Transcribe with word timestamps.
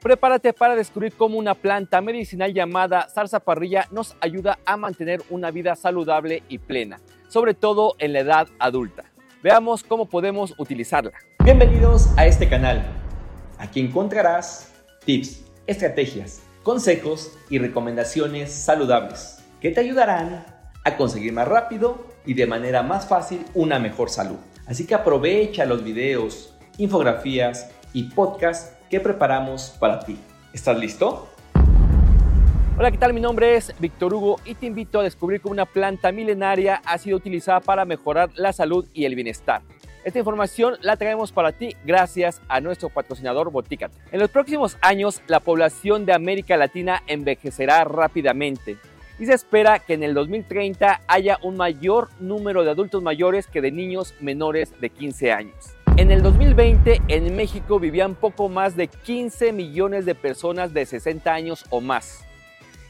Prepárate 0.00 0.52
para 0.52 0.76
descubrir 0.76 1.12
cómo 1.14 1.38
una 1.38 1.54
planta 1.54 2.00
medicinal 2.00 2.54
llamada 2.54 3.08
zarzaparrilla 3.12 3.88
nos 3.90 4.14
ayuda 4.20 4.60
a 4.64 4.76
mantener 4.76 5.22
una 5.28 5.50
vida 5.50 5.74
saludable 5.74 6.44
y 6.48 6.58
plena, 6.58 7.00
sobre 7.26 7.52
todo 7.52 7.96
en 7.98 8.12
la 8.12 8.20
edad 8.20 8.48
adulta. 8.60 9.06
Veamos 9.42 9.82
cómo 9.82 10.06
podemos 10.06 10.54
utilizarla. 10.56 11.14
Bienvenidos 11.42 12.16
a 12.16 12.26
este 12.26 12.48
canal. 12.48 12.86
Aquí 13.58 13.80
encontrarás 13.80 14.72
tips, 15.04 15.44
estrategias, 15.66 16.44
consejos 16.62 17.36
y 17.50 17.58
recomendaciones 17.58 18.52
saludables 18.52 19.42
que 19.60 19.72
te 19.72 19.80
ayudarán 19.80 20.46
a 20.84 20.96
conseguir 20.96 21.32
más 21.32 21.48
rápido 21.48 22.06
y 22.24 22.34
de 22.34 22.46
manera 22.46 22.84
más 22.84 23.08
fácil 23.08 23.44
una 23.52 23.80
mejor 23.80 24.10
salud. 24.10 24.36
Así 24.64 24.86
que 24.86 24.94
aprovecha 24.94 25.66
los 25.66 25.82
videos, 25.82 26.54
infografías 26.76 27.72
y 27.92 28.04
podcasts 28.04 28.77
que 28.88 29.00
preparamos 29.00 29.76
para 29.78 30.00
ti. 30.00 30.18
¿Estás 30.52 30.78
listo? 30.78 31.28
Hola, 32.78 32.90
¿qué 32.90 32.98
tal? 32.98 33.12
Mi 33.12 33.20
nombre 33.20 33.56
es 33.56 33.74
Víctor 33.80 34.14
Hugo 34.14 34.40
y 34.44 34.54
te 34.54 34.66
invito 34.66 35.00
a 35.00 35.02
descubrir 35.02 35.40
cómo 35.40 35.52
una 35.52 35.66
planta 35.66 36.12
milenaria 36.12 36.80
ha 36.84 36.96
sido 36.98 37.16
utilizada 37.16 37.60
para 37.60 37.84
mejorar 37.84 38.30
la 38.36 38.52
salud 38.52 38.86
y 38.94 39.04
el 39.04 39.14
bienestar. 39.14 39.62
Esta 40.04 40.20
información 40.20 40.76
la 40.80 40.96
traemos 40.96 41.32
para 41.32 41.52
ti 41.52 41.74
gracias 41.84 42.40
a 42.48 42.60
nuestro 42.60 42.88
patrocinador 42.88 43.50
Boticate. 43.50 43.94
En 44.12 44.20
los 44.20 44.30
próximos 44.30 44.78
años, 44.80 45.20
la 45.26 45.40
población 45.40 46.06
de 46.06 46.14
América 46.14 46.56
Latina 46.56 47.02
envejecerá 47.08 47.84
rápidamente 47.84 48.78
y 49.18 49.26
se 49.26 49.34
espera 49.34 49.80
que 49.80 49.94
en 49.94 50.04
el 50.04 50.14
2030 50.14 51.02
haya 51.08 51.38
un 51.42 51.56
mayor 51.56 52.08
número 52.20 52.62
de 52.62 52.70
adultos 52.70 53.02
mayores 53.02 53.48
que 53.48 53.60
de 53.60 53.72
niños 53.72 54.14
menores 54.20 54.80
de 54.80 54.90
15 54.90 55.32
años. 55.32 55.77
En 55.98 56.12
el 56.12 56.22
2020 56.22 57.02
en 57.08 57.34
México 57.34 57.80
vivían 57.80 58.14
poco 58.14 58.48
más 58.48 58.76
de 58.76 58.86
15 58.86 59.52
millones 59.52 60.06
de 60.06 60.14
personas 60.14 60.72
de 60.72 60.86
60 60.86 61.34
años 61.34 61.64
o 61.70 61.80
más 61.80 62.24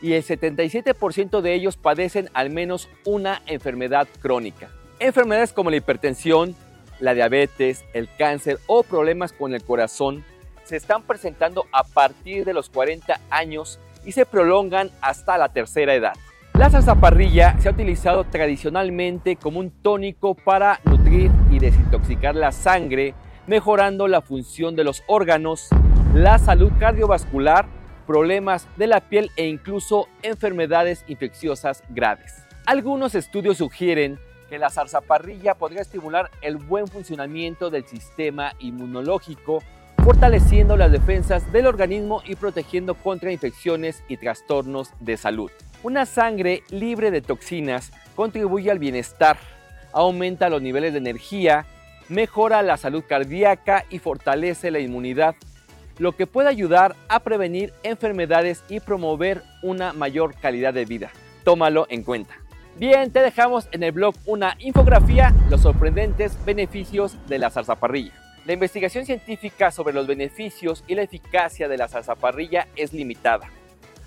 y 0.00 0.12
el 0.12 0.22
77% 0.22 1.40
de 1.40 1.52
ellos 1.52 1.76
padecen 1.76 2.30
al 2.32 2.50
menos 2.50 2.88
una 3.04 3.42
enfermedad 3.46 4.06
crónica. 4.20 4.70
Enfermedades 5.00 5.52
como 5.52 5.70
la 5.70 5.78
hipertensión, 5.78 6.54
la 7.00 7.14
diabetes, 7.14 7.84
el 7.92 8.08
cáncer 8.16 8.60
o 8.68 8.84
problemas 8.84 9.32
con 9.32 9.52
el 9.52 9.64
corazón 9.64 10.24
se 10.62 10.76
están 10.76 11.02
presentando 11.02 11.66
a 11.72 11.82
partir 11.82 12.44
de 12.44 12.54
los 12.54 12.70
40 12.70 13.18
años 13.30 13.80
y 14.04 14.12
se 14.12 14.26
prolongan 14.26 14.92
hasta 15.00 15.38
la 15.38 15.48
tercera 15.48 15.92
edad. 15.92 16.14
La 16.62 16.70
zarzaparrilla 16.70 17.56
se 17.58 17.68
ha 17.68 17.72
utilizado 17.72 18.22
tradicionalmente 18.22 19.34
como 19.34 19.58
un 19.58 19.72
tónico 19.82 20.36
para 20.36 20.78
nutrir 20.84 21.32
y 21.50 21.58
desintoxicar 21.58 22.36
la 22.36 22.52
sangre, 22.52 23.14
mejorando 23.48 24.06
la 24.06 24.20
función 24.20 24.76
de 24.76 24.84
los 24.84 25.02
órganos, 25.08 25.66
la 26.14 26.38
salud 26.38 26.70
cardiovascular, 26.78 27.66
problemas 28.06 28.68
de 28.76 28.86
la 28.86 29.00
piel 29.00 29.32
e 29.34 29.48
incluso 29.48 30.06
enfermedades 30.22 31.04
infecciosas 31.08 31.82
graves. 31.88 32.44
Algunos 32.64 33.16
estudios 33.16 33.56
sugieren 33.56 34.20
que 34.48 34.60
la 34.60 34.70
zarzaparrilla 34.70 35.56
podría 35.56 35.80
estimular 35.80 36.30
el 36.42 36.58
buen 36.58 36.86
funcionamiento 36.86 37.70
del 37.70 37.88
sistema 37.88 38.52
inmunológico, 38.60 39.64
fortaleciendo 40.04 40.76
las 40.76 40.92
defensas 40.92 41.50
del 41.50 41.66
organismo 41.66 42.22
y 42.24 42.36
protegiendo 42.36 42.94
contra 42.94 43.32
infecciones 43.32 44.04
y 44.06 44.16
trastornos 44.16 44.90
de 45.00 45.16
salud. 45.16 45.50
Una 45.82 46.06
sangre 46.06 46.62
libre 46.70 47.10
de 47.10 47.22
toxinas 47.22 47.90
contribuye 48.14 48.70
al 48.70 48.78
bienestar, 48.78 49.36
aumenta 49.92 50.48
los 50.48 50.62
niveles 50.62 50.92
de 50.92 51.00
energía, 51.00 51.66
mejora 52.08 52.62
la 52.62 52.76
salud 52.76 53.02
cardíaca 53.04 53.84
y 53.90 53.98
fortalece 53.98 54.70
la 54.70 54.78
inmunidad, 54.78 55.34
lo 55.98 56.12
que 56.12 56.28
puede 56.28 56.48
ayudar 56.48 56.94
a 57.08 57.18
prevenir 57.20 57.72
enfermedades 57.82 58.62
y 58.68 58.78
promover 58.78 59.42
una 59.64 59.92
mayor 59.92 60.36
calidad 60.36 60.72
de 60.72 60.84
vida. 60.84 61.10
Tómalo 61.42 61.88
en 61.90 62.04
cuenta. 62.04 62.34
Bien, 62.76 63.10
te 63.10 63.18
dejamos 63.18 63.68
en 63.72 63.82
el 63.82 63.90
blog 63.90 64.14
una 64.24 64.54
infografía, 64.60 65.34
los 65.50 65.62
sorprendentes 65.62 66.38
beneficios 66.44 67.18
de 67.26 67.38
la 67.38 67.50
zarzaparrilla. 67.50 68.12
La 68.46 68.52
investigación 68.52 69.04
científica 69.04 69.72
sobre 69.72 69.94
los 69.94 70.06
beneficios 70.06 70.84
y 70.86 70.94
la 70.94 71.02
eficacia 71.02 71.66
de 71.66 71.76
la 71.76 71.88
zarzaparrilla 71.88 72.68
es 72.76 72.92
limitada 72.92 73.50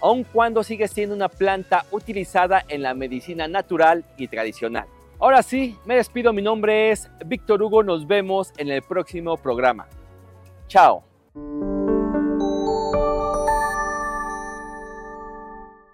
aun 0.00 0.24
cuando 0.24 0.62
sigue 0.62 0.88
siendo 0.88 1.14
una 1.14 1.28
planta 1.28 1.84
utilizada 1.90 2.64
en 2.68 2.82
la 2.82 2.94
medicina 2.94 3.48
natural 3.48 4.04
y 4.16 4.28
tradicional. 4.28 4.86
Ahora 5.20 5.42
sí, 5.42 5.76
me 5.84 5.96
despido, 5.96 6.32
mi 6.32 6.42
nombre 6.42 6.90
es 6.90 7.10
Víctor 7.26 7.62
Hugo, 7.62 7.82
nos 7.82 8.06
vemos 8.06 8.52
en 8.56 8.68
el 8.68 8.82
próximo 8.82 9.36
programa. 9.36 9.86
Chao. 10.68 11.02